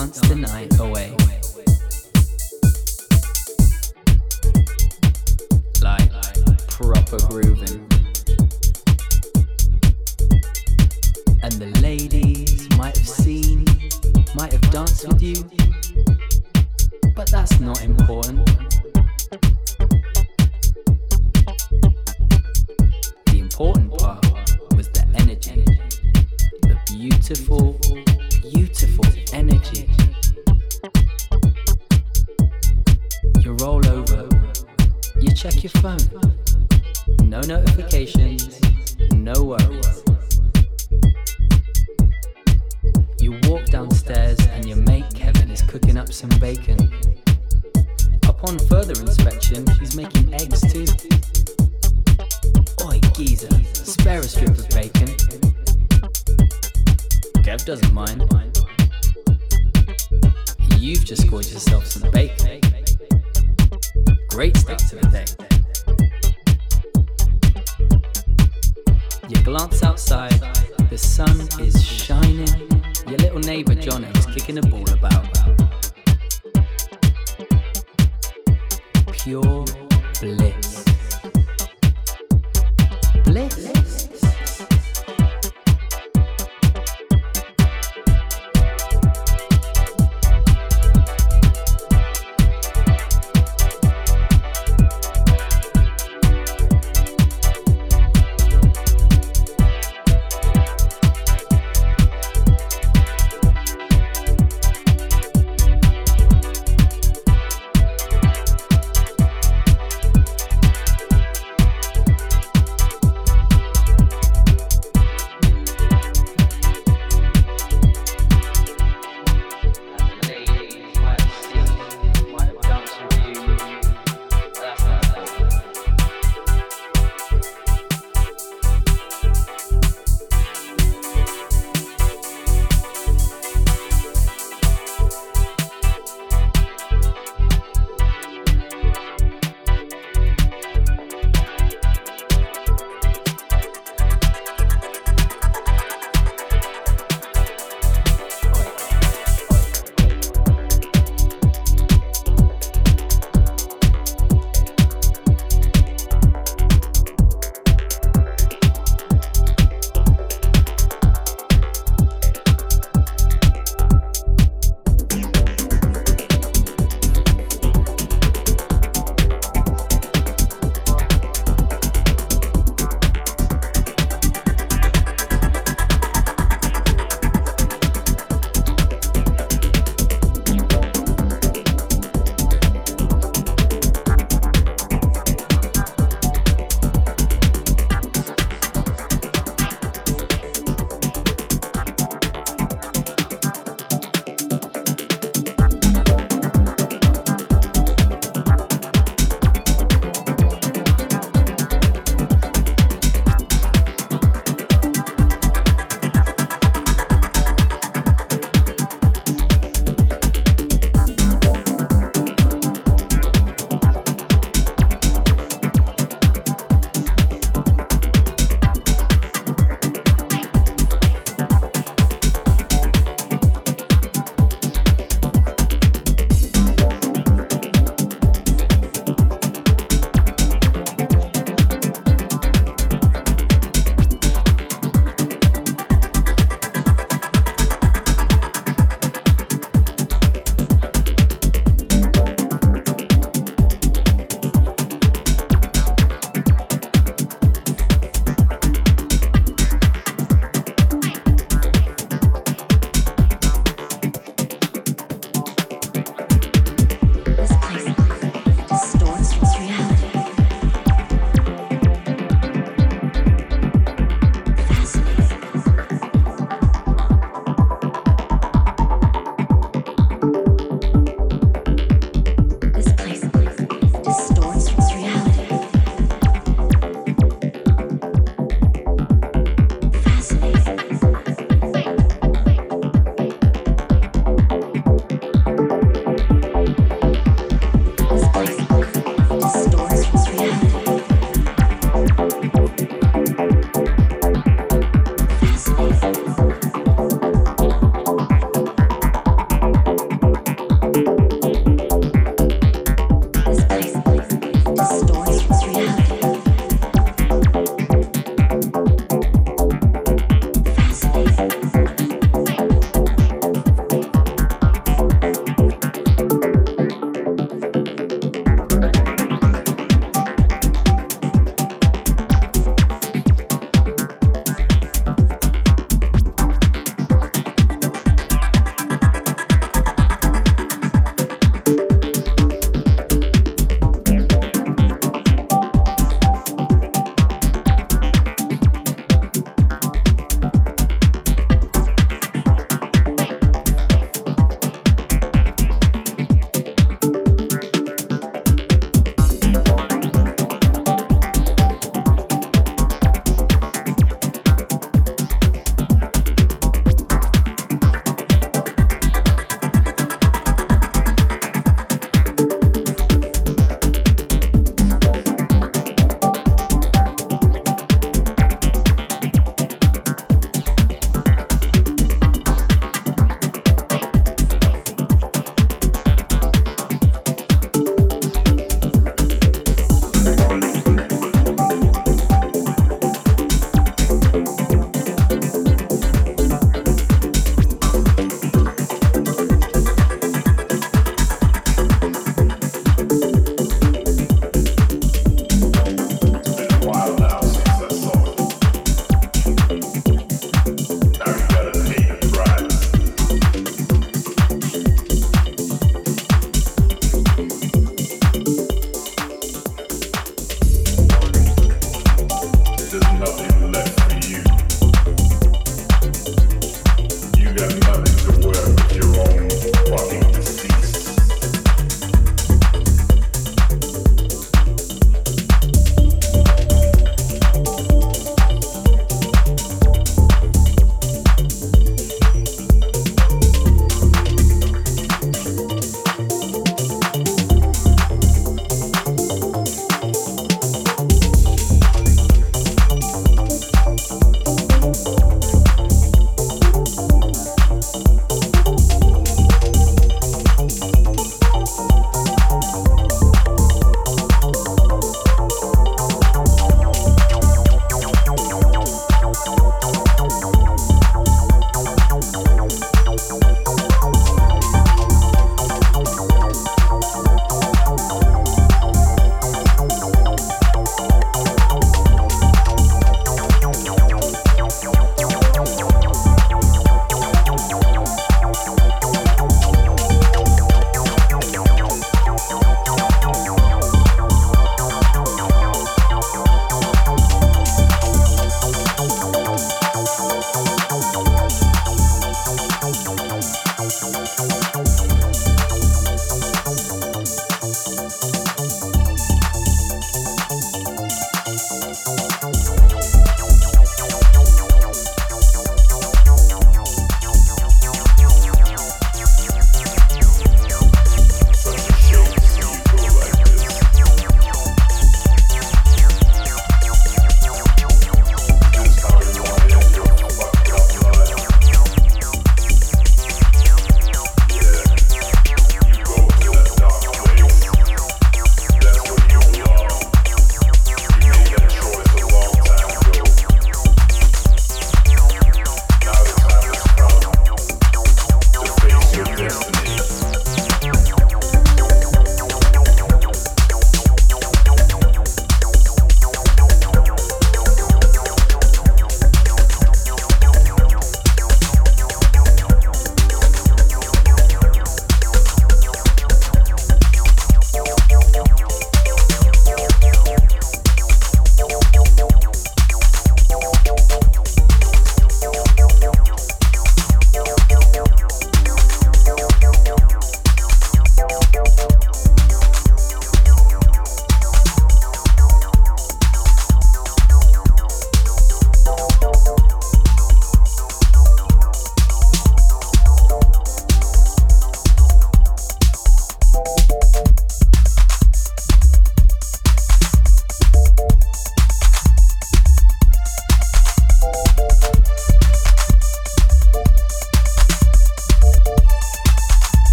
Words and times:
you 0.00 0.06
danced 0.06 0.28
the 0.28 0.34
night 0.34 0.80
away. 0.80 1.19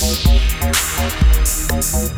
Thank 0.00 0.24
you. 2.12 2.17